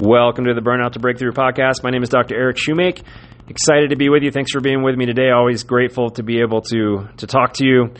[0.00, 1.82] Welcome to the Burnout to Breakthrough podcast.
[1.82, 2.36] My name is Dr.
[2.36, 3.02] Eric Shoemake.
[3.48, 4.30] Excited to be with you.
[4.30, 5.30] Thanks for being with me today.
[5.30, 7.94] Always grateful to be able to to talk to you.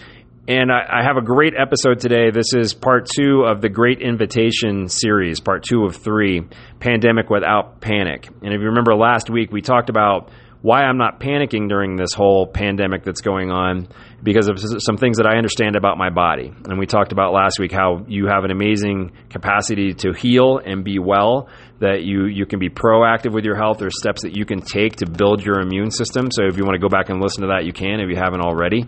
[0.46, 2.30] And I, I have a great episode today.
[2.30, 6.46] This is part two of the Great Invitation series, part two of three,
[6.78, 8.28] Pandemic Without Panic.
[8.42, 10.30] And if you remember last week, we talked about
[10.60, 13.88] why I'm not panicking during this whole pandemic that's going on
[14.22, 16.52] because of some things that I understand about my body.
[16.64, 20.84] And we talked about last week how you have an amazing capacity to heal and
[20.84, 23.78] be well, that you, you can be proactive with your health.
[23.78, 26.28] There's steps that you can take to build your immune system.
[26.32, 28.16] So if you want to go back and listen to that, you can if you
[28.16, 28.84] haven't already.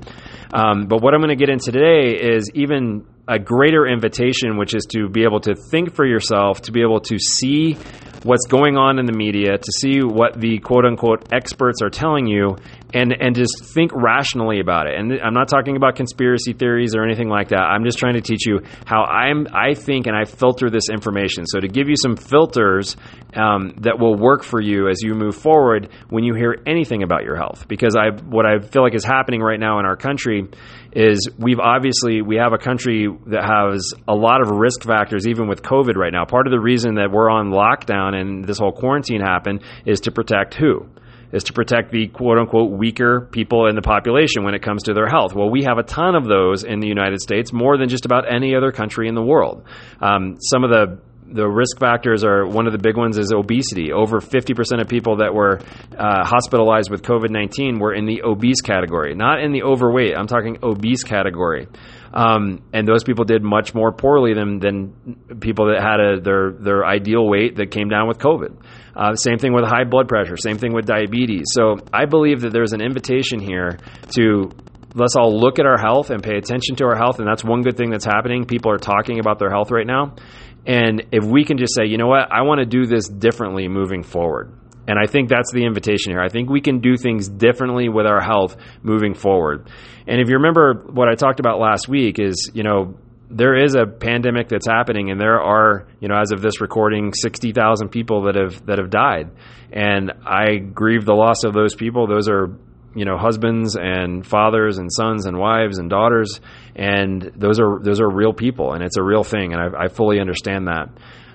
[0.52, 4.74] Um, but what I'm going to get into today is even a greater invitation, which
[4.74, 7.76] is to be able to think for yourself, to be able to see
[8.24, 12.26] what's going on in the media, to see what the quote unquote experts are telling
[12.26, 12.56] you,
[12.92, 14.98] and and just think rationally about it.
[14.98, 17.62] And I'm not talking about conspiracy theories or anything like that.
[17.62, 21.46] I'm just trying to teach you how I'm I think and I filter this information.
[21.46, 22.96] So to give you some filters
[23.34, 27.24] um, that will work for you as you move forward when you hear anything about
[27.24, 27.66] your health.
[27.68, 30.48] Because I what I feel like is happening right now in our country
[30.92, 35.48] is we've obviously we have a country that has a lot of risk factors even
[35.48, 36.24] with COVID right now.
[36.24, 40.12] Part of the reason that we're on lockdown and this whole quarantine happened is to
[40.12, 40.88] protect who?
[41.32, 44.94] is to protect the quote unquote weaker people in the population when it comes to
[44.94, 45.34] their health.
[45.34, 48.24] Well, we have a ton of those in the United States, more than just about
[48.32, 49.64] any other country in the world.
[50.00, 50.98] Um, some of the
[51.32, 53.92] the risk factors are one of the big ones is obesity.
[53.92, 55.60] Over 50% of people that were
[55.96, 60.16] uh, hospitalized with COVID 19 were in the obese category, not in the overweight.
[60.16, 61.68] I'm talking obese category.
[62.12, 66.50] Um, and those people did much more poorly than, than people that had a, their,
[66.50, 68.60] their ideal weight that came down with COVID.
[68.96, 71.44] Uh, same thing with high blood pressure, same thing with diabetes.
[71.52, 73.78] So I believe that there's an invitation here
[74.16, 74.50] to
[74.94, 77.18] let's all look at our health and pay attention to our health.
[77.18, 78.44] And that's one good thing that's happening.
[78.44, 80.16] People are talking about their health right now.
[80.66, 83.68] And if we can just say, you know what, I want to do this differently
[83.68, 84.52] moving forward.
[84.86, 86.20] And I think that's the invitation here.
[86.20, 89.70] I think we can do things differently with our health moving forward.
[90.06, 92.96] And if you remember what I talked about last week is, you know,
[93.30, 97.12] there is a pandemic that's happening and there are, you know, as of this recording,
[97.14, 99.30] 60,000 people that have that have died.
[99.72, 102.08] And I grieve the loss of those people.
[102.08, 102.48] Those are
[102.94, 106.40] you know husbands and fathers and sons and wives and daughters
[106.76, 109.88] and those are those are real people and it's a real thing and I, I
[109.88, 110.88] fully understand that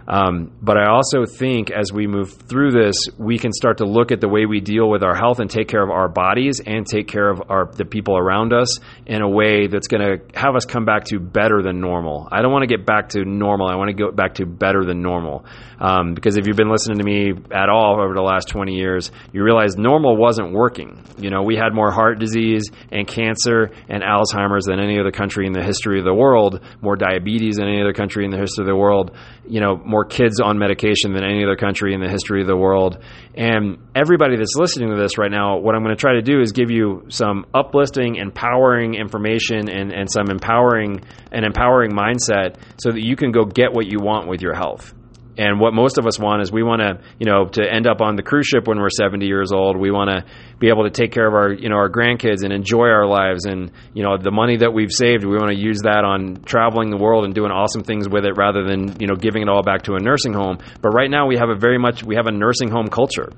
[0.07, 4.11] um, but I also think as we move through this, we can start to look
[4.11, 6.85] at the way we deal with our health and take care of our bodies and
[6.85, 10.55] take care of our the people around us in a way that's going to have
[10.55, 12.27] us come back to better than normal.
[12.31, 13.67] I don't want to get back to normal.
[13.67, 15.45] I want to go back to better than normal.
[15.79, 19.11] Um, because if you've been listening to me at all over the last 20 years,
[19.33, 21.03] you realize normal wasn't working.
[21.17, 25.47] You know, we had more heart disease and cancer and Alzheimer's than any other country
[25.47, 28.63] in the history of the world, more diabetes than any other country in the history
[28.63, 29.11] of the world.
[29.47, 32.57] You know, more kids on medication than any other country in the history of the
[32.57, 32.97] world.
[33.33, 36.41] And everybody that's listening to this right now, what I'm going to try to do
[36.41, 41.01] is give you some uplifting, empowering information and, and some empowering
[41.31, 44.93] an empowering mindset so that you can go get what you want with your health.
[45.37, 48.01] And what most of us want is we want to, you know, to end up
[48.01, 49.77] on the cruise ship when we're 70 years old.
[49.77, 52.53] We want to be able to take care of our, you know, our grandkids and
[52.53, 53.45] enjoy our lives.
[53.45, 56.89] And, you know, the money that we've saved, we want to use that on traveling
[56.89, 59.61] the world and doing awesome things with it rather than, you know, giving it all
[59.61, 60.59] back to a nursing home.
[60.81, 63.31] But right now we have a very much, we have a nursing home culture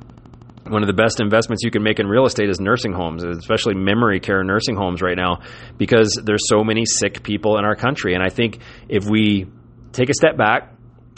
[0.69, 3.73] one of the best investments you can make in real estate is nursing homes, especially
[3.73, 5.39] memory care nursing homes right now,
[5.77, 8.13] because there's so many sick people in our country.
[8.15, 8.59] And I think
[8.89, 9.47] if we
[9.93, 10.73] take a step back,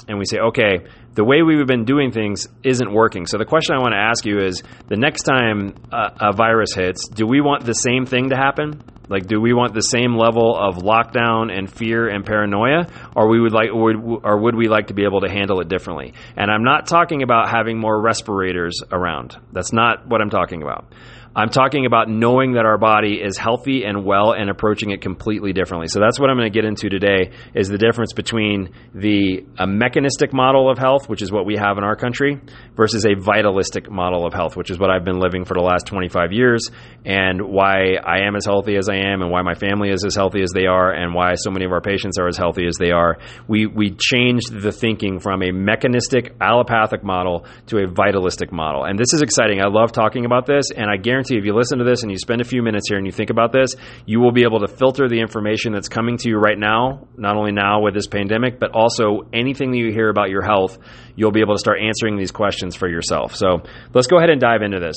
[0.07, 3.25] and we say, okay, the way we've been doing things isn't working.
[3.25, 6.73] So the question I want to ask you is the next time a, a, virus
[6.73, 8.81] hits, do we want the same thing to happen?
[9.09, 13.41] Like, do we want the same level of lockdown and fear and paranoia, or we
[13.41, 13.91] would like, or
[14.23, 16.13] or would we like to be able to handle it differently?
[16.37, 19.35] And I'm not talking about having more respirators around.
[19.51, 20.93] That's not what I'm talking about.
[21.39, 25.53] I'm talking about knowing that our body is healthy and well and approaching it completely
[25.53, 25.87] differently.
[25.87, 29.65] So that's what I'm going to get into today is the difference between the a
[29.65, 32.41] mechanistic model of health, which is what we have in our country,
[32.75, 35.85] versus a vitalistic model of health, which is what I've been living for the last
[35.85, 36.69] 25 years
[37.05, 40.15] and why I am as healthy as I am and why my family is as
[40.17, 42.75] healthy as they are and why so many of our patients are as healthy as
[42.77, 43.17] they are.
[43.47, 48.83] We we changed the thinking from a mechanistic allopathic model to a vitalistic model.
[48.83, 49.61] And this is exciting.
[49.61, 52.11] I love talking about this and I guarantee guarantee if you listen to this and
[52.11, 54.59] you spend a few minutes here and you think about this, you will be able
[54.59, 58.07] to filter the information that's coming to you right now, not only now with this
[58.07, 60.77] pandemic, but also anything that you hear about your health,
[61.15, 63.35] you'll be able to start answering these questions for yourself.
[63.35, 63.61] So
[63.93, 64.95] let's go ahead and dive into this.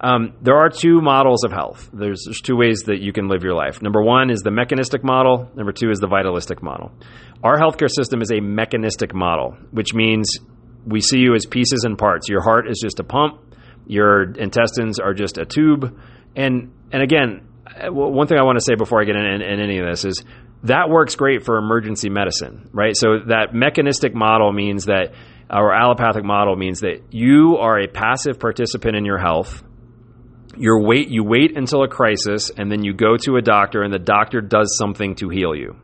[0.00, 1.90] Um, there are two models of health.
[1.92, 3.82] There's, there's two ways that you can live your life.
[3.82, 5.50] Number one is the mechanistic model.
[5.54, 6.90] Number two is the vitalistic model.
[7.44, 10.38] Our healthcare system is a mechanistic model, which means
[10.86, 12.28] we see you as pieces and parts.
[12.28, 13.49] Your heart is just a pump.
[13.86, 15.98] Your intestines are just a tube.
[16.36, 17.48] And and again,
[17.90, 20.04] one thing I want to say before I get in, in, in any of this
[20.04, 20.24] is
[20.64, 22.94] that works great for emergency medicine, right?
[22.94, 25.14] So that mechanistic model means that,
[25.48, 29.64] our allopathic model means that you are a passive participant in your health.
[30.56, 33.92] you wait, you wait until a crisis, and then you go to a doctor, and
[33.92, 35.76] the doctor does something to heal you.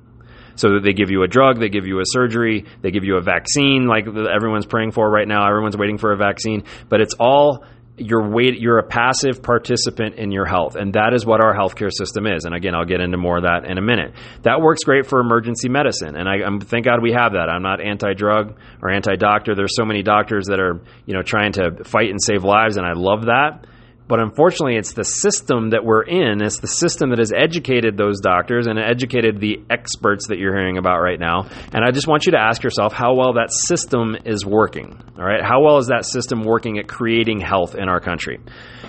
[0.57, 3.21] So they give you a drug, they give you a surgery, they give you a
[3.21, 5.47] vaccine, like everyone's praying for right now.
[5.47, 7.65] Everyone's waiting for a vaccine, but it's all
[7.99, 11.91] you're wait, you're a passive participant in your health, and that is what our healthcare
[11.91, 12.45] system is.
[12.45, 14.13] And again, I'll get into more of that in a minute.
[14.43, 17.49] That works great for emergency medicine, and I, I'm, thank God we have that.
[17.49, 19.55] I'm not anti-drug or anti-doctor.
[19.55, 22.87] There's so many doctors that are you know trying to fight and save lives, and
[22.87, 23.67] I love that.
[24.09, 26.43] But unfortunately, it's the system that we're in.
[26.43, 30.79] It's the system that has educated those doctors and educated the experts that you're hearing
[30.79, 31.49] about right now.
[31.73, 35.03] And I just want you to ask yourself how well that system is working.
[35.19, 35.43] All right.
[35.43, 38.39] How well is that system working at creating health in our country?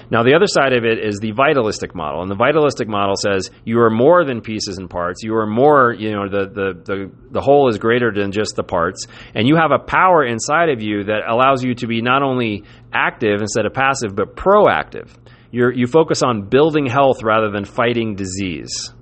[0.10, 2.22] Now, the other side of it is the vitalistic model.
[2.22, 5.24] And the vitalistic model says you are more than pieces and parts.
[5.24, 8.64] You are more, you know, the, the, the, the whole is greater than just the
[8.64, 9.06] parts.
[9.34, 12.64] And you have a power inside of you that allows you to be not only
[12.94, 15.10] active instead of passive, but proactive.
[15.52, 18.94] You're, you focus on building health rather than fighting disease.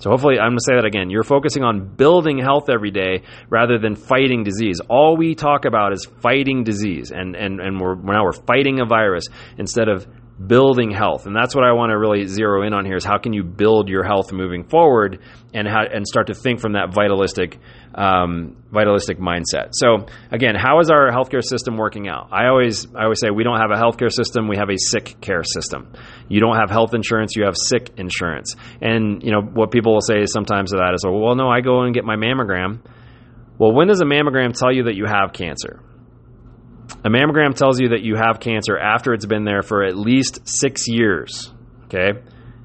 [0.00, 1.10] So hopefully, I'm going to say that again.
[1.10, 4.80] You're focusing on building health every day rather than fighting disease.
[4.88, 8.86] All we talk about is fighting disease, and and and we're now we're fighting a
[8.86, 9.26] virus
[9.58, 10.06] instead of
[10.44, 11.26] building health.
[11.26, 13.42] And that's what I want to really zero in on here is how can you
[13.42, 15.20] build your health moving forward
[15.52, 17.58] and how, and start to think from that vitalistic
[17.94, 19.70] um, vitalistic mindset.
[19.72, 22.28] So again, how is our healthcare system working out?
[22.30, 25.20] I always I always say we don't have a healthcare system, we have a sick
[25.20, 25.92] care system.
[26.28, 28.54] You don't have health insurance, you have sick insurance.
[28.80, 31.82] And you know what people will say sometimes to that is, well, no, I go
[31.82, 32.80] and get my mammogram.
[33.58, 35.82] Well, when does a mammogram tell you that you have cancer?
[37.04, 40.40] A mammogram tells you that you have cancer after it's been there for at least
[40.44, 41.52] six years.
[41.84, 42.20] Okay.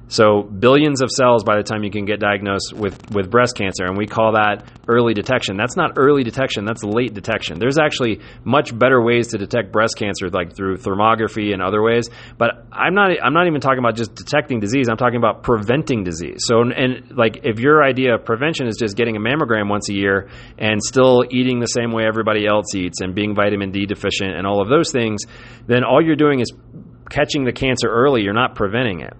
[0.08, 3.84] So billions of cells by the time you can get diagnosed with, with breast cancer,
[3.84, 5.56] and we call that early detection.
[5.56, 7.58] That's not early detection, that's late detection.
[7.58, 12.08] There's actually much better ways to detect breast cancer, like through thermography and other ways.
[12.38, 14.88] But I'm not I'm not even talking about just detecting disease.
[14.88, 16.38] I'm talking about preventing disease.
[16.46, 19.94] So and like if your idea of prevention is just getting a mammogram once a
[19.94, 24.36] year and still eating the same way everybody else eats and being vitamin D deficient
[24.36, 25.22] and all of those things,
[25.66, 26.52] then all you're doing is
[27.10, 28.22] catching the cancer early.
[28.22, 29.14] You're not preventing it.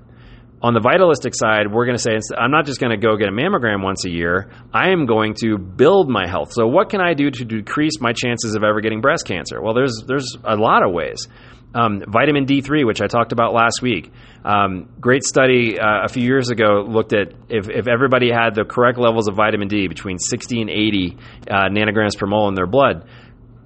[0.63, 3.29] On the vitalistic side, we're going to say, I'm not just going to go get
[3.29, 4.51] a mammogram once a year.
[4.73, 6.53] I am going to build my health.
[6.53, 9.61] So, what can I do to decrease my chances of ever getting breast cancer?
[9.61, 11.29] Well, there's, there's a lot of ways.
[11.75, 14.11] Um, vitamin D3, which I talked about last week.
[14.47, 18.65] Um, great study uh, a few years ago looked at if, if everybody had the
[18.65, 21.17] correct levels of vitamin D between 60 and 80
[21.51, 23.07] uh, nanograms per mole in their blood,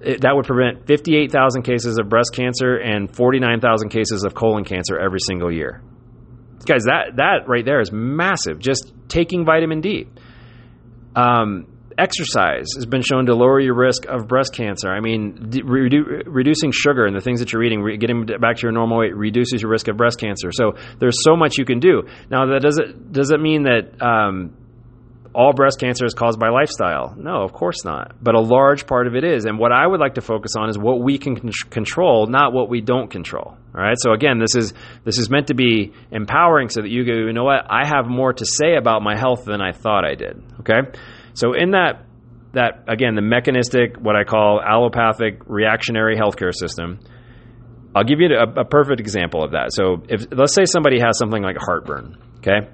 [0.01, 4.99] it, that would prevent 58,000 cases of breast cancer and 49,000 cases of colon cancer
[4.99, 5.81] every single year
[6.65, 8.59] guys, that that right there is massive.
[8.59, 10.07] Just taking vitamin D.
[11.15, 11.67] Um,
[11.97, 14.89] exercise has been shown to lower your risk of breast cancer.
[14.89, 18.61] I mean, redu- reducing sugar and the things that you're eating, re- getting back to
[18.63, 20.51] your normal weight, reduces your risk of breast cancer.
[20.51, 22.03] So there's so much you can do.
[22.29, 24.55] Now, that does it does it mean that um,
[25.33, 27.15] all breast cancer is caused by lifestyle.
[27.17, 28.15] No, of course not.
[28.21, 29.45] But a large part of it is.
[29.45, 32.53] And what I would like to focus on is what we can con- control, not
[32.53, 33.55] what we don't control.
[33.73, 33.97] All right.
[33.97, 34.73] So again, this is
[35.05, 38.07] this is meant to be empowering, so that you go, you know what, I have
[38.07, 40.43] more to say about my health than I thought I did.
[40.59, 40.91] Okay.
[41.33, 42.05] So in that
[42.53, 46.99] that again, the mechanistic, what I call allopathic reactionary healthcare system.
[47.93, 49.73] I'll give you a, a perfect example of that.
[49.73, 52.67] So if let's say somebody has something like heartburn, okay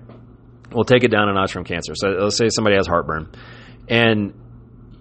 [0.74, 1.94] we'll take it down a notch from cancer.
[1.96, 3.32] So let's say somebody has heartburn,
[3.88, 4.34] and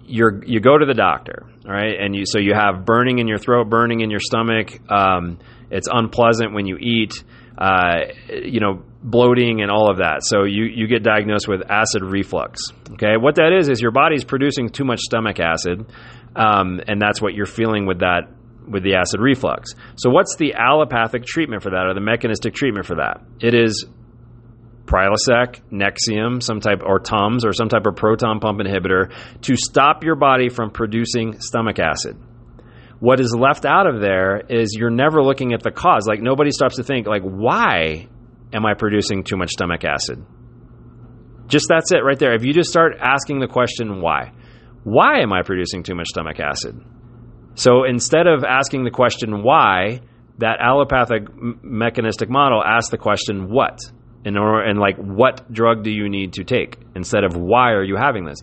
[0.04, 3.28] you're you go to the doctor, all right, and you so you have burning in
[3.28, 4.78] your throat, burning in your stomach.
[4.90, 5.38] Um,
[5.70, 7.22] it's unpleasant when you eat.
[7.58, 10.18] Uh, you know, bloating and all of that.
[10.20, 12.60] So you, you get diagnosed with acid reflux.
[12.92, 15.86] Okay, what that is is your body's producing too much stomach acid,
[16.36, 18.28] um, and that's what you're feeling with that
[18.68, 19.70] with the acid reflux.
[19.96, 23.22] So what's the allopathic treatment for that, or the mechanistic treatment for that?
[23.40, 23.86] It is
[24.86, 29.12] Prilosec, Nexium, some type, or Tums, or some type of proton pump inhibitor
[29.42, 32.16] to stop your body from producing stomach acid.
[32.98, 36.06] What is left out of there is you're never looking at the cause.
[36.06, 38.08] Like nobody stops to think, like, why
[38.52, 40.24] am I producing too much stomach acid?
[41.46, 42.34] Just that's it right there.
[42.34, 44.32] If you just start asking the question, why?
[44.82, 46.80] Why am I producing too much stomach acid?
[47.54, 50.00] So instead of asking the question, why,
[50.38, 51.24] that allopathic
[51.62, 53.78] mechanistic model asks the question, what?
[54.26, 57.84] And or and like what drug do you need to take instead of why are
[57.84, 58.40] you having this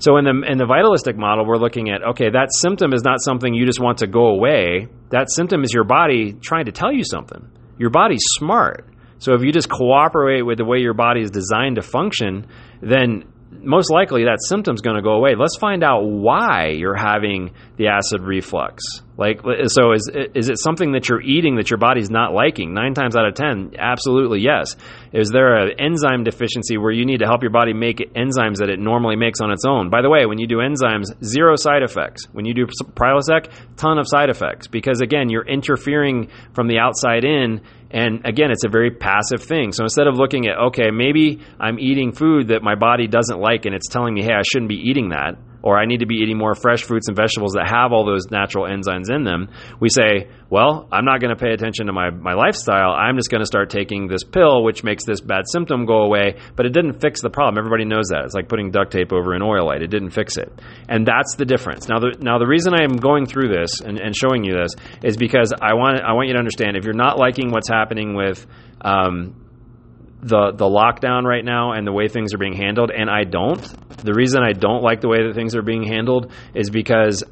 [0.00, 3.20] So in the in the vitalistic model, we're looking at okay, that symptom is not
[3.20, 4.88] something you just want to go away.
[5.10, 7.42] That symptom is your body trying to tell you something.
[7.78, 8.88] Your body's smart.
[9.18, 12.46] So if you just cooperate with the way your body is designed to function,
[12.80, 15.34] then most likely that symptom's going to go away.
[15.36, 18.84] Let's find out why you're having the acid reflux.
[19.16, 22.72] Like, so is is it something that you're eating that your body's not liking?
[22.72, 24.76] Nine times out of ten, absolutely yes.
[25.12, 28.70] Is there an enzyme deficiency where you need to help your body make enzymes that
[28.70, 29.90] it normally makes on its own?
[29.90, 32.28] By the way, when you do enzymes, zero side effects.
[32.32, 37.24] When you do Prilosec, ton of side effects because again, you're interfering from the outside
[37.24, 37.60] in
[37.90, 39.72] and again, it's a very passive thing.
[39.72, 43.66] So instead of looking at, okay, maybe I'm eating food that my body doesn't like
[43.66, 46.16] and it's telling me, hey, I shouldn't be eating that, or I need to be
[46.16, 49.48] eating more fresh fruits and vegetables that have all those natural enzymes in them,
[49.78, 52.90] we say, well, I'm not going to pay attention to my, my lifestyle.
[52.90, 56.36] I'm just going to start taking this pill, which makes this bad symptom go away.
[56.56, 57.58] But it didn't fix the problem.
[57.58, 58.24] Everybody knows that.
[58.24, 59.82] It's like putting duct tape over an oil light.
[59.82, 60.52] It didn't fix it.
[60.88, 61.88] And that's the difference.
[61.88, 64.72] Now, the, now the reason I'm going through this and, and showing you this
[65.04, 68.14] is because I want, I want you to understand if you're not liking what's happening
[68.14, 68.46] with,
[68.80, 69.34] um,
[70.22, 73.62] the the lockdown right now and the way things are being handled and I don't.
[73.98, 77.24] The reason I don't like the way that things are being handled is because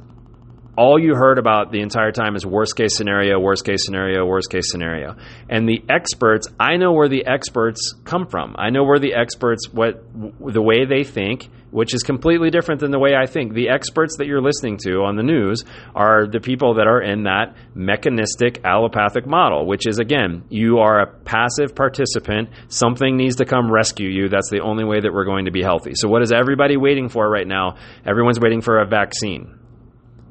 [0.78, 4.49] all you heard about the entire time is worst case scenario, worst case scenario, worst
[4.49, 5.16] case scenario.
[5.49, 8.54] And the experts, I know where the experts come from.
[8.56, 12.90] I know where the experts what the way they think which is completely different than
[12.90, 13.52] the way I think.
[13.52, 17.25] The experts that you're listening to on the news are the people that are in
[17.25, 22.50] that mechanistic allopathic model, which is again, you are a passive participant.
[22.68, 24.28] Something needs to come rescue you.
[24.28, 25.92] That's the only way that we're going to be healthy.
[25.94, 27.76] So, what is everybody waiting for right now?
[28.06, 29.58] Everyone's waiting for a vaccine,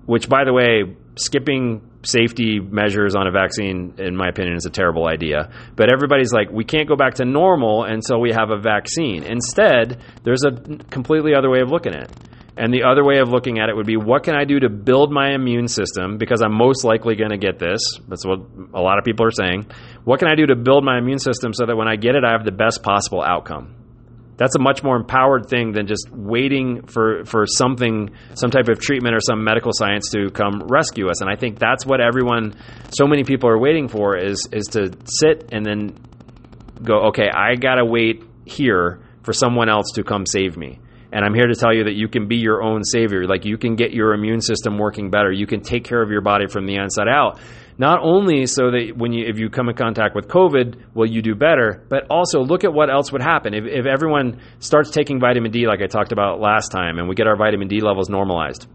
[0.07, 4.69] which, by the way, skipping safety measures on a vaccine, in my opinion, is a
[4.69, 5.51] terrible idea.
[5.75, 9.23] But everybody's like, we can't go back to normal until we have a vaccine.
[9.23, 10.51] Instead, there's a
[10.89, 12.11] completely other way of looking at it.
[12.55, 14.69] And the other way of looking at it would be what can I do to
[14.69, 17.81] build my immune system because I'm most likely going to get this.
[18.07, 18.39] That's what
[18.73, 19.67] a lot of people are saying.
[20.05, 22.23] What can I do to build my immune system so that when I get it,
[22.23, 23.75] I have the best possible outcome?
[24.37, 28.79] That's a much more empowered thing than just waiting for, for something, some type of
[28.79, 31.21] treatment or some medical science to come rescue us.
[31.21, 32.55] And I think that's what everyone,
[32.91, 35.97] so many people are waiting for is, is to sit and then
[36.83, 40.79] go, okay, I got to wait here for someone else to come save me.
[41.11, 43.25] And I'm here to tell you that you can be your own savior.
[43.25, 45.31] Like you can get your immune system working better.
[45.31, 47.39] You can take care of your body from the inside out.
[47.79, 51.21] Not only so that when you if you come in contact with COVID, will you
[51.21, 55.19] do better, but also look at what else would happen if, if everyone starts taking
[55.19, 58.09] vitamin D, like I talked about last time, and we get our vitamin D levels
[58.09, 58.67] normalized.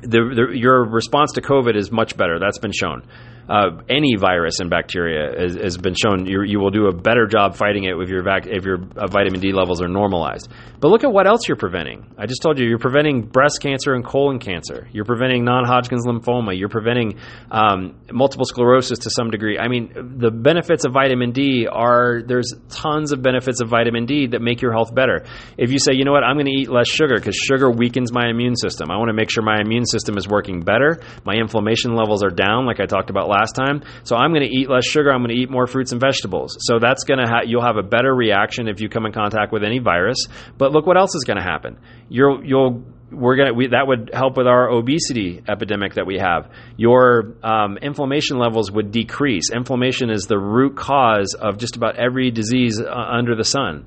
[0.00, 2.38] The, the, your response to COVID is much better.
[2.40, 3.06] That's been shown
[3.52, 7.54] uh, any virus and bacteria has, been shown you, you, will do a better job
[7.54, 10.48] fighting it if your vac- if your uh, vitamin D levels are normalized.
[10.80, 12.14] But look at what else you're preventing.
[12.16, 14.88] I just told you you're preventing breast cancer and colon cancer.
[14.90, 16.58] You're preventing non-Hodgkin's lymphoma.
[16.58, 17.18] You're preventing
[17.50, 19.58] um, multiple sclerosis to some degree.
[19.58, 24.28] I mean, the benefits of vitamin D are there's tons of benefits of vitamin D
[24.28, 25.26] that make your health better.
[25.58, 28.12] If you say, you know what, I'm going to eat less sugar because sugar weakens
[28.12, 28.90] my immune system.
[28.90, 31.02] I want to make sure my immune system is working better.
[31.26, 33.82] My inflammation levels are down, like I talked about last time.
[34.04, 35.10] So I'm going to eat less sugar.
[35.12, 36.56] I'm going to eat more fruits and vegetables.
[36.60, 39.52] So that's going to ha- you'll have a better reaction if you come in contact
[39.52, 40.18] with any virus.
[40.58, 41.78] But look what else is going to happen.
[42.08, 46.50] You'll you'll we're gonna we, that would help with our obesity epidemic that we have.
[46.76, 49.50] Your um, inflammation levels would decrease.
[49.52, 53.84] Inflammation is the root cause of just about every disease uh, under the sun.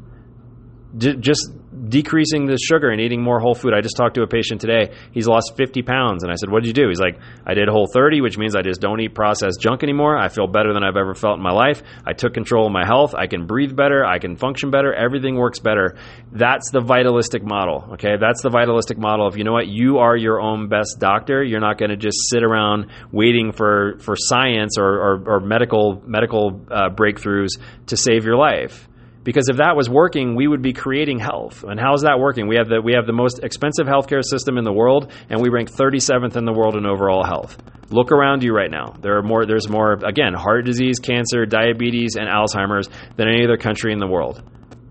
[0.95, 1.51] D- just
[1.89, 3.73] decreasing the sugar and eating more whole food.
[3.73, 4.93] I just talked to a patient today.
[5.11, 6.23] He's lost 50 pounds.
[6.23, 6.89] And I said, What did you do?
[6.89, 10.17] He's like, I did whole 30, which means I just don't eat processed junk anymore.
[10.17, 11.81] I feel better than I've ever felt in my life.
[12.05, 13.13] I took control of my health.
[13.15, 14.05] I can breathe better.
[14.05, 14.93] I can function better.
[14.93, 15.97] Everything works better.
[16.31, 17.89] That's the vitalistic model.
[17.93, 18.17] Okay.
[18.19, 19.67] That's the vitalistic model of, you know what?
[19.67, 21.43] You are your own best doctor.
[21.43, 26.01] You're not going to just sit around waiting for, for science or, or, or medical,
[26.05, 28.87] medical uh, breakthroughs to save your life
[29.25, 31.65] because if that was working, we would be creating health.
[31.67, 32.47] And how is that working?
[32.47, 35.49] We have the we have the most expensive healthcare system in the world, and we
[35.49, 37.57] rank 37th in the world in overall health.
[37.89, 38.93] Look around you right now.
[39.01, 39.45] There are more.
[39.45, 44.07] There's more again heart disease, cancer, diabetes, and Alzheimer's than any other country in the
[44.07, 44.41] world.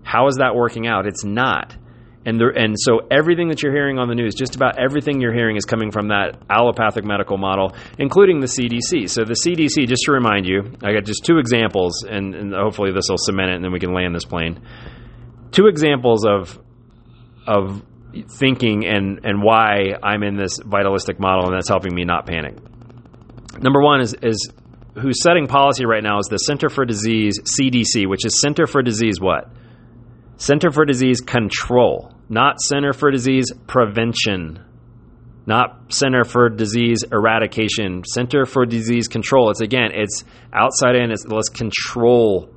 [0.03, 1.07] How is that working out?
[1.07, 1.75] It's not.
[2.25, 5.33] And, there, and so everything that you're hearing on the news, just about everything you're
[5.33, 9.09] hearing is coming from that allopathic medical model, including the CDC.
[9.09, 12.91] So the CDC, just to remind you, I got just two examples, and, and hopefully
[12.91, 14.59] this will cement it, and then we can land this plane.
[15.51, 16.59] Two examples of
[17.47, 17.83] of
[18.39, 22.55] thinking and and why I'm in this vitalistic model, and that's helping me not panic.
[23.61, 24.51] Number one is is
[24.99, 28.81] who's setting policy right now is the Center for Disease CDC, which is Center for
[28.81, 29.51] Disease what
[30.37, 34.63] Center for Disease Control, not Center for Disease Prevention,
[35.45, 39.49] not Center for Disease Eradication, Center for Disease Control.
[39.49, 42.49] It's again, it's outside in, it's let's control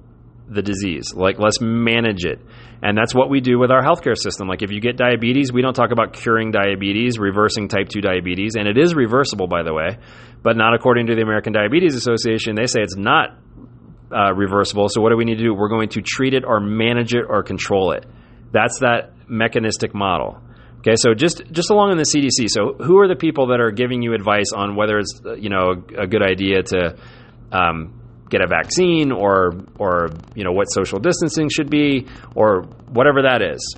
[0.49, 2.41] the disease, like let's manage it.
[2.83, 4.49] And that's what we do with our healthcare system.
[4.49, 8.55] Like if you get diabetes, we don't talk about curing diabetes, reversing type 2 diabetes,
[8.57, 9.99] and it is reversible, by the way,
[10.43, 12.55] but not according to the American Diabetes Association.
[12.55, 13.37] They say it's not
[14.13, 14.89] uh, reversible.
[14.89, 15.55] So what do we need to do?
[15.55, 18.07] We're going to treat it or manage it or control it.
[18.53, 20.41] That's that mechanistic model.
[20.79, 22.49] Okay, so just just along in the CDC.
[22.49, 25.85] So who are the people that are giving you advice on whether it's you know
[25.97, 26.97] a, a good idea to
[27.51, 28.01] um,
[28.31, 33.43] get a vaccine or or you know what social distancing should be or whatever that
[33.43, 33.77] is?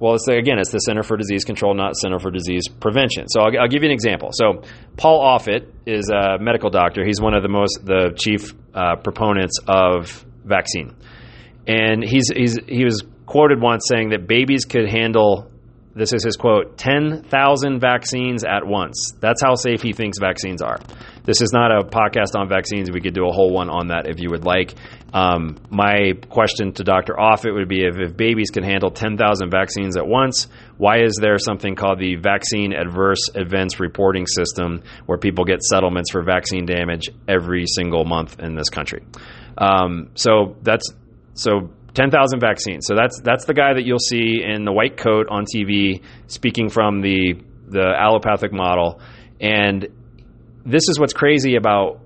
[0.00, 3.28] Well, it's again, it's the Center for Disease Control, not Center for Disease Prevention.
[3.28, 4.30] So I'll, I'll, give you an example.
[4.32, 4.62] So
[4.96, 7.04] Paul Offit is a medical doctor.
[7.04, 10.96] He's one of the most the chief uh, proponents of vaccine,
[11.66, 15.50] and he's he's he was quoted once saying that babies could handle
[15.94, 19.12] this is his quote 10,000 vaccines at once.
[19.20, 20.80] That's how safe he thinks vaccines are.
[21.24, 22.90] This is not a podcast on vaccines.
[22.90, 24.74] We could do a whole one on that if you would like.
[25.14, 27.14] Um, my question to Dr.
[27.14, 31.38] Offit would be if, if babies can handle 10,000 vaccines at once, why is there
[31.38, 37.10] something called the Vaccine Adverse Events Reporting System where people get settlements for vaccine damage
[37.28, 39.04] every single month in this country?
[39.56, 40.92] Um, so that's
[41.34, 42.86] so 10,000 vaccines.
[42.86, 46.68] So that's that's the guy that you'll see in the white coat on TV speaking
[46.68, 47.34] from the
[47.68, 49.00] the allopathic model.
[49.40, 49.86] And
[50.66, 52.00] this is what's crazy about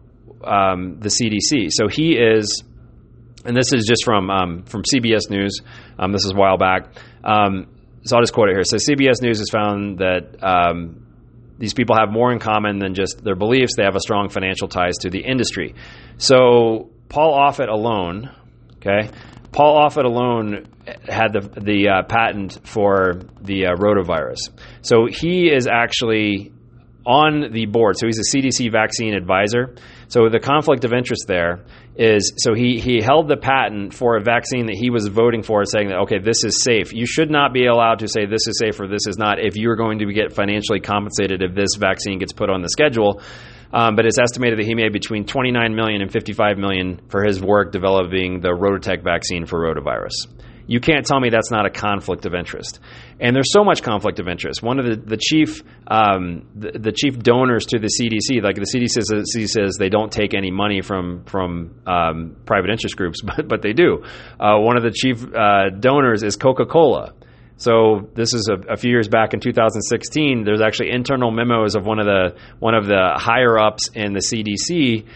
[0.44, 1.70] um, the CDC.
[1.70, 2.62] So he is,
[3.48, 5.60] and this is just from um, from CBS News.
[5.98, 6.92] Um, this is a while back.
[7.24, 7.66] Um,
[8.04, 8.62] so I'll just quote it here.
[8.62, 11.06] So CBS News has found that um,
[11.58, 13.72] these people have more in common than just their beliefs.
[13.76, 15.74] They have a strong financial ties to the industry.
[16.18, 18.30] So Paul Offit alone,
[18.76, 19.10] okay,
[19.50, 20.68] Paul Offit alone
[21.08, 24.38] had the the uh, patent for the uh, rotavirus.
[24.82, 26.52] So he is actually
[27.06, 27.96] on the board.
[27.98, 29.74] So he's a CDC vaccine advisor.
[30.08, 31.64] So the conflict of interest there
[31.98, 35.64] is so he he held the patent for a vaccine that he was voting for,
[35.64, 36.94] saying that okay, this is safe.
[36.94, 39.56] You should not be allowed to say this is safe or this is not if
[39.56, 43.20] you are going to get financially compensated if this vaccine gets put on the schedule.
[43.72, 47.42] Um, but it's estimated that he made between 29 million and 55 million for his
[47.42, 50.14] work developing the RotaTeq vaccine for rotavirus.
[50.68, 52.78] You can't tell me that's not a conflict of interest.
[53.18, 54.62] And there's so much conflict of interest.
[54.62, 58.66] One of the, the chief um, the, the, chief donors to the CDC, like the
[58.68, 63.48] CDC says, says they don't take any money from from um, private interest groups, but
[63.48, 64.04] but they do.
[64.38, 67.14] Uh, one of the chief uh, donors is Coca Cola.
[67.58, 70.44] So this is a, a, few years back in 2016.
[70.44, 74.20] There's actually internal memos of one of the one of the higher ups in the
[74.20, 75.08] CDC.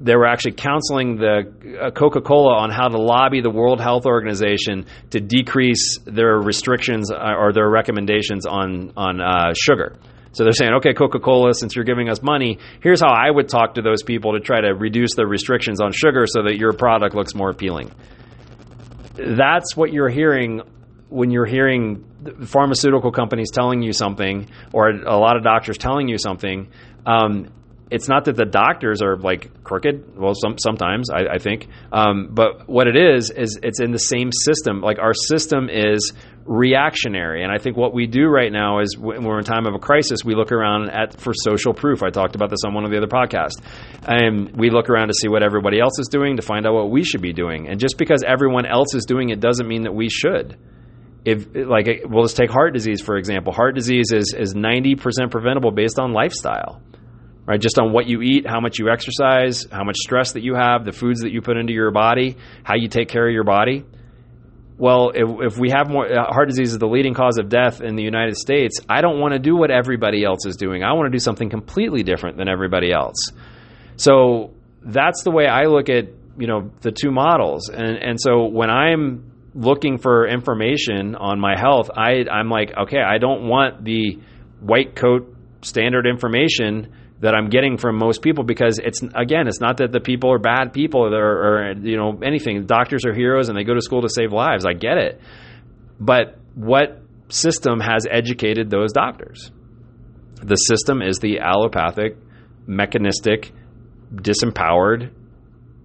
[0.00, 4.86] They were actually counseling the uh, Coca-Cola on how to lobby the World Health Organization
[5.10, 9.96] to decrease their restrictions uh, or their recommendations on on uh, sugar.
[10.32, 13.74] So they're saying, okay, Coca-Cola, since you're giving us money, here's how I would talk
[13.74, 17.14] to those people to try to reduce the restrictions on sugar so that your product
[17.14, 17.90] looks more appealing.
[19.14, 20.62] That's what you're hearing
[21.10, 22.06] when you're hearing
[22.46, 26.68] pharmaceutical companies telling you something or a lot of doctors telling you something,
[27.04, 27.48] um,
[27.92, 30.16] it's not that the doctors are like crooked.
[30.16, 33.98] Well, some, sometimes I, I think, um, but what it is is it's in the
[33.98, 34.80] same system.
[34.80, 36.12] Like our system is
[36.46, 39.74] reactionary, and I think what we do right now is when we're in time of
[39.74, 42.02] a crisis, we look around at for social proof.
[42.02, 43.60] I talked about this on one of the other podcasts,
[44.06, 46.90] and we look around to see what everybody else is doing to find out what
[46.90, 47.68] we should be doing.
[47.68, 50.56] And just because everyone else is doing it doesn't mean that we should
[51.24, 54.98] if like we'll just take heart disease for example heart disease is is 90%
[55.30, 56.82] preventable based on lifestyle
[57.46, 57.60] right?
[57.60, 60.84] Just on what you eat how much you exercise how much stress that you have
[60.84, 63.84] the foods that you put into your body how you take care of your body.
[64.78, 67.80] Well if, if we have more uh, heart disease is the leading cause of death
[67.80, 70.82] in the united states i don't want to do what everybody else is doing.
[70.82, 73.30] I want to do something completely different than everybody else.
[73.96, 74.52] So
[74.82, 76.06] that's the way i look at
[76.38, 77.68] you know the two models.
[77.68, 83.00] And and so when i'm looking for information on my health, I, I'm like, okay,
[83.00, 84.18] I don't want the
[84.60, 89.76] white coat standard information that I'm getting from most people because it's again, it's not
[89.76, 92.66] that the people are bad people or, or you know anything.
[92.66, 94.66] Doctors are heroes and they go to school to save lives.
[94.66, 95.20] I get it,
[96.00, 99.52] but what system has educated those doctors?
[100.42, 102.16] The system is the allopathic,
[102.66, 103.52] mechanistic,
[104.12, 105.12] disempowered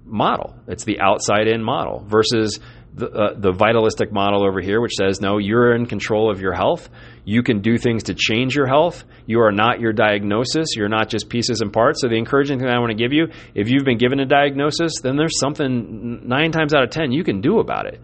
[0.06, 0.56] model.
[0.67, 2.60] It's the outside in model versus
[2.98, 6.54] the, uh, the vitalistic model over here, which says, no, you're in control of your
[6.54, 6.90] health.
[7.26, 9.04] You can do things to change your health.
[9.28, 10.70] You are not your diagnosis.
[10.76, 12.02] You're not just pieces and parts.
[12.02, 14.94] So, the encouraging thing I want to give you if you've been given a diagnosis,
[15.02, 18.02] then there's something nine times out of 10 you can do about it.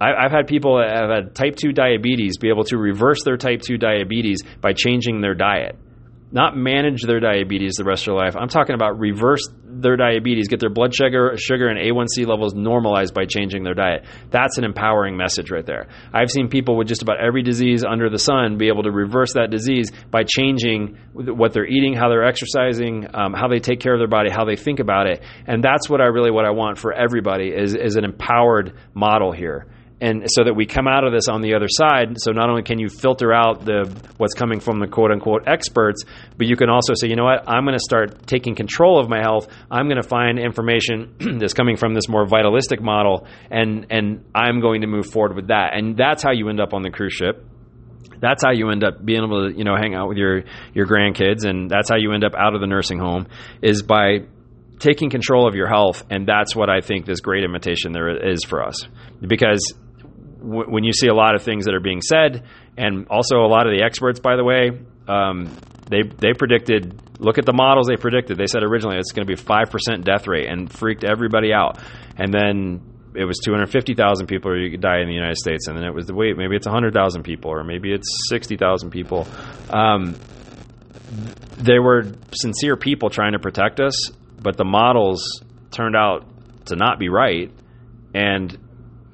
[0.00, 3.36] I, have had people that have had type 2 diabetes be able to reverse their
[3.36, 5.76] type 2 diabetes by changing their diet.
[6.32, 8.36] Not manage their diabetes the rest of their life.
[8.36, 13.14] I'm talking about reverse their diabetes, get their blood sugar, sugar and A1C levels normalized
[13.14, 14.04] by changing their diet.
[14.30, 15.88] That's an empowering message right there.
[16.12, 19.34] I've seen people with just about every disease under the sun be able to reverse
[19.34, 23.94] that disease by changing what they're eating, how they're exercising, um, how they take care
[23.94, 25.22] of their body, how they think about it.
[25.46, 29.32] And that's what I really what I want for everybody is is an empowered model
[29.32, 29.66] here
[30.00, 32.16] and so that we come out of this on the other side.
[32.18, 33.84] So not only can you filter out the
[34.16, 36.04] what's coming from the quote unquote experts,
[36.36, 39.08] but you can also say, you know what, I'm going to start taking control of
[39.08, 39.48] my health.
[39.70, 44.60] I'm going to find information that's coming from this more vitalistic model, and and I'm
[44.60, 45.74] going to move forward with that.
[45.74, 47.44] And that's how you end up on the cruise ship.
[48.20, 50.42] That's how you end up being able to, you know, hang out with your
[50.74, 53.26] your grandkids, and that's how you end up out of the nursing home
[53.62, 54.20] is by
[54.78, 58.44] taking control of your health, and that's what I think this great invitation there is
[58.44, 58.88] for us.
[59.26, 59.74] Because
[60.40, 62.44] w- when you see a lot of things that are being said,
[62.76, 64.70] and also a lot of the experts, by the way,
[65.08, 65.54] um,
[65.88, 67.00] they they predicted.
[67.18, 68.38] Look at the models they predicted.
[68.38, 71.78] They said originally it's going to be five percent death rate, and freaked everybody out.
[72.16, 72.80] And then
[73.14, 76.14] it was 250,000 people who die in the United States, and then it was the
[76.14, 79.26] wait, maybe it's 100,000 people, or maybe it's 60,000 people.
[79.68, 80.14] Um,
[81.56, 83.94] they were sincere people trying to protect us,
[84.40, 86.24] but the models turned out
[86.66, 87.50] to not be right,
[88.14, 88.56] and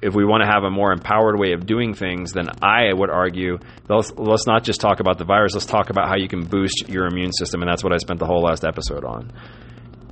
[0.01, 3.09] if we want to have a more empowered way of doing things, then I would
[3.09, 3.57] argue
[3.89, 5.53] let's, let's not just talk about the virus.
[5.53, 8.19] Let's talk about how you can boost your immune system, and that's what I spent
[8.19, 9.31] the whole last episode on.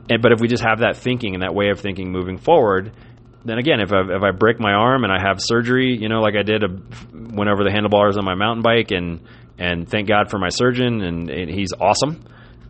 [0.10, 2.92] And, but if we just have that thinking and that way of thinking moving forward,
[3.44, 6.20] then again, if I, if I break my arm and I have surgery, you know,
[6.20, 6.68] like I did a,
[7.14, 9.22] went over the handlebars on my mountain bike, and
[9.58, 12.26] and thank God for my surgeon, and, and he's awesome.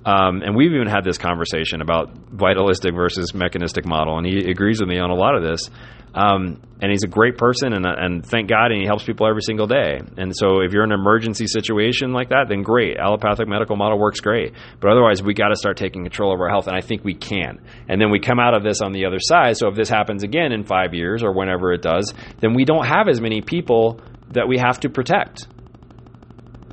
[0.05, 4.79] Um, and we've even had this conversation about vitalistic versus mechanistic model, and he agrees
[4.79, 5.67] with me on a lot of this.
[6.15, 9.41] Um, and he's a great person, and, and thank God, and he helps people every
[9.41, 9.99] single day.
[10.17, 12.97] And so, if you're in an emergency situation like that, then great.
[12.97, 14.53] Allopathic medical model works great.
[14.79, 17.13] But otherwise, we got to start taking control of our health, and I think we
[17.13, 17.59] can.
[17.89, 19.57] And then we come out of this on the other side.
[19.57, 22.85] So, if this happens again in five years or whenever it does, then we don't
[22.85, 23.99] have as many people
[24.31, 25.47] that we have to protect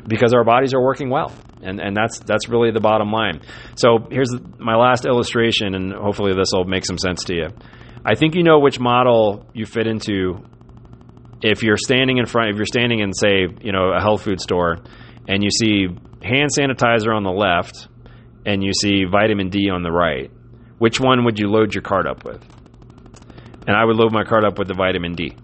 [0.06, 1.32] because our bodies are working well.
[1.62, 3.40] And, and that's that's really the bottom line.
[3.76, 7.48] So here's my last illustration, and hopefully this will make some sense to you.
[8.04, 10.44] I think you know which model you fit into
[11.42, 14.40] if you're standing in front, if you're standing in, say, you know, a health food
[14.40, 14.78] store,
[15.28, 15.86] and you see
[16.22, 17.88] hand sanitizer on the left,
[18.46, 20.30] and you see vitamin D on the right.
[20.78, 22.42] Which one would you load your cart up with?
[23.66, 25.36] And I would load my cart up with the vitamin D.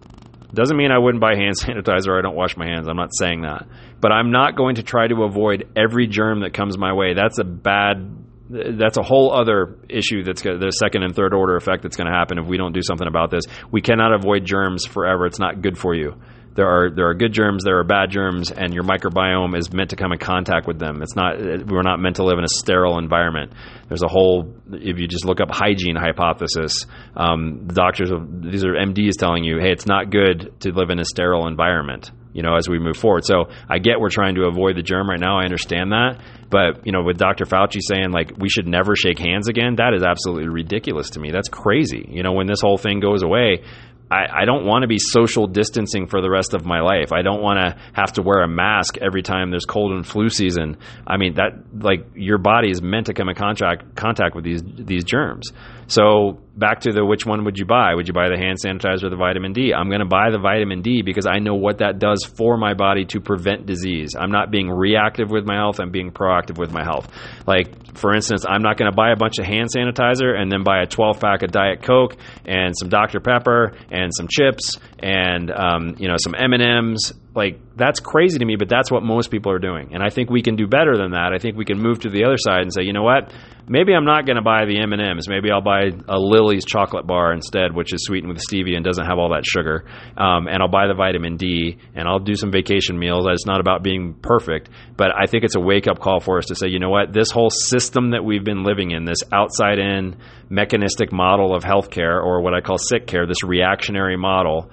[0.53, 2.89] Doesn't mean I wouldn't buy hand sanitizer I don't wash my hands.
[2.89, 3.67] I'm not saying that.
[4.01, 7.15] But I'm not going to try to avoid every germ that comes my way.
[7.15, 11.83] That's a bad that's a whole other issue that's the second and third order effect
[11.83, 13.45] that's going to happen if we don't do something about this.
[13.71, 15.27] We cannot avoid germs forever.
[15.27, 16.15] It's not good for you.
[16.55, 19.91] There are there are good germs, there are bad germs, and your microbiome is meant
[19.91, 21.03] to come in contact with them.
[21.03, 23.53] It's not we're not meant to live in a sterile environment.
[23.87, 29.13] There's a whole if you just look up hygiene hypothesis, um, doctors these are MDs
[29.19, 32.69] telling you, hey, it's not good to live in a sterile environment you know, as
[32.69, 33.25] we move forward.
[33.25, 35.39] So I get we're trying to avoid the germ right now.
[35.39, 36.21] I understand that.
[36.51, 37.45] But, you know, with Dr.
[37.45, 41.31] Fauci saying like we should never shake hands again, that is absolutely ridiculous to me.
[41.31, 42.07] That's crazy.
[42.09, 43.63] You know, when this whole thing goes away,
[44.11, 47.13] I, I don't want to be social distancing for the rest of my life.
[47.13, 50.31] I don't want to have to wear a mask every time there's cold and flu
[50.31, 50.79] season.
[51.07, 54.63] I mean that like your body is meant to come in contact contact with these
[54.65, 55.53] these germs.
[55.89, 57.95] So back to the which one would you buy?
[57.95, 59.73] Would you buy the hand sanitizer or the vitamin D?
[59.73, 62.75] I'm going to buy the vitamin D because I know what that does for my
[62.75, 64.15] body to prevent disease.
[64.19, 67.09] I'm not being reactive with my health, I'm being proactive with my health.
[67.47, 70.65] Like for instance, I'm not going to buy a bunch of hand sanitizer and then
[70.65, 75.51] buy a 12 pack of Diet Coke and some Dr Pepper and some chips and
[75.51, 79.53] um, you know some M&Ms like that's crazy to me but that's what most people
[79.53, 79.95] are doing.
[79.95, 81.31] And i think we can do better than that.
[81.33, 83.33] I think we can move to the other side and say you know what?
[83.71, 87.35] Maybe i'm not going to buy the m&ms maybe i'll buy a lily's chocolate bar
[87.35, 89.85] instead which is sweetened with stevia and doesn't have all that sugar.
[90.17, 93.27] Um, and i'll buy the vitamin d and i'll do some vacation meals.
[93.29, 96.55] It's not about being perfect but i think it's a wake-up call for us to
[96.55, 97.13] say you know what?
[97.13, 100.17] This whole system that we've been living in this outside in
[100.51, 104.71] mechanistic model of healthcare or what i call sick care this reactionary model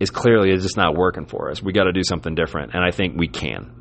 [0.00, 1.62] is clearly just not working for us.
[1.62, 3.78] We got to do something different, and I think we can.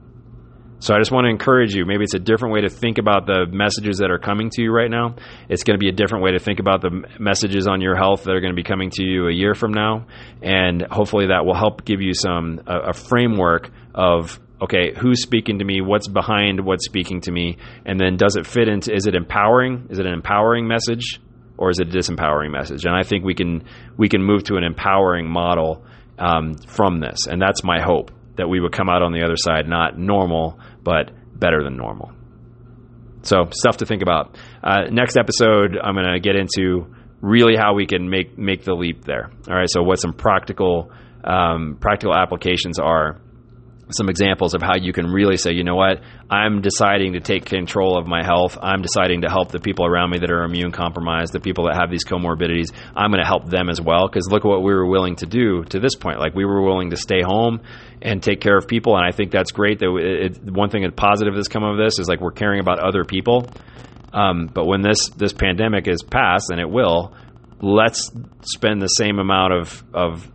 [0.80, 1.86] So I just want to encourage you.
[1.86, 4.72] Maybe it's a different way to think about the messages that are coming to you
[4.72, 5.16] right now.
[5.50, 8.26] It's going to be a different way to think about the messages on your health
[8.26, 10.06] that are going to be coming to you a year from now,
[10.42, 15.60] and hopefully that will help give you some a, a framework of okay, who's speaking
[15.60, 15.82] to me?
[15.82, 17.58] What's behind what's speaking to me?
[17.86, 18.94] And then does it fit into?
[18.94, 19.88] Is it empowering?
[19.90, 21.20] Is it an empowering message,
[21.58, 22.86] or is it a disempowering message?
[22.86, 23.64] And I think we can
[23.98, 25.86] we can move to an empowering model
[26.18, 27.28] um, from this.
[27.28, 30.60] And that's my hope that we would come out on the other side not normal,
[30.84, 32.12] but better than normal.
[33.24, 34.38] So, stuff to think about.
[34.64, 38.74] Uh, next episode, I'm going to get into really how we can make make the
[38.74, 39.32] leap there.
[39.50, 39.70] All right.
[39.70, 40.92] So, what some practical
[41.24, 43.20] um, practical applications are
[43.90, 47.46] some examples of how you can really say, you know what, I'm deciding to take
[47.46, 48.58] control of my health.
[48.62, 51.76] I'm deciding to help the people around me that are immune compromised, the people that
[51.76, 52.74] have these comorbidities.
[52.96, 54.08] I'm going to help them as well.
[54.08, 56.20] Because look at what we were willing to do to this point.
[56.20, 57.62] Like we were willing to stay home
[58.02, 58.98] and take care of people.
[58.98, 59.80] And I think that's great.
[59.80, 62.80] That it, one thing that's positive that's come of this is like we're caring about
[62.80, 63.50] other people.
[64.14, 67.14] Um, but when this this pandemic is past, and it will,
[67.62, 70.32] let's spend the same amount of of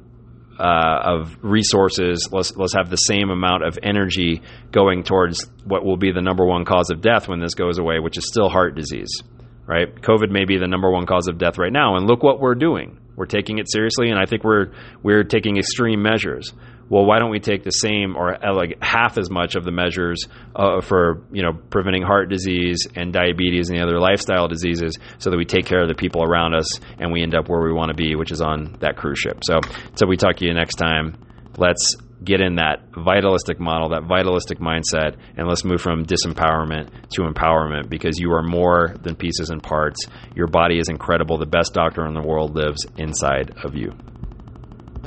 [0.63, 2.29] uh, of resources.
[2.31, 6.47] Let's let's have the same amount of energy going towards what will be the number
[6.47, 9.23] one cause of death when this goes away, which is still heart disease.
[9.67, 9.93] Right?
[9.95, 12.55] COVID may be the number one cause of death right now, and look what we're
[12.55, 12.99] doing.
[13.17, 14.73] We're taking it seriously, and I think we're
[15.03, 16.53] we're taking extreme measures
[16.89, 19.73] well, why don't we take the same or uh, like half as much of the
[19.73, 24.99] measures uh, for you know preventing heart disease and diabetes and the other lifestyle diseases,
[25.19, 27.63] so that we take care of the people around us and we end up where
[27.63, 29.43] we want to be, which is on that cruise ship.
[29.45, 29.61] So,
[29.95, 31.17] so we talk to you next time.
[31.57, 37.23] Let's get in that vitalistic model, that vitalistic mindset, and let's move from disempowerment to
[37.23, 40.07] empowerment because you are more than pieces and parts.
[40.35, 41.39] Your body is incredible.
[41.39, 43.93] The best doctor in the world lives inside of you.